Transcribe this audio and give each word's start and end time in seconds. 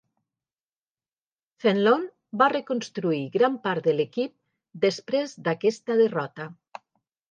Fenlon 1.65 2.07
va 2.43 2.49
reconstruir 2.55 3.21
gran 3.39 3.61
part 3.69 3.91
de 3.93 3.97
l'equip 4.01 4.37
després 4.91 5.41
d'aquesta 5.49 6.05
derrota. 6.07 6.55